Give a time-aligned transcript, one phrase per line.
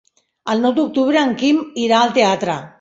[0.53, 2.61] El nou d'octubre en Quim irà al teatre.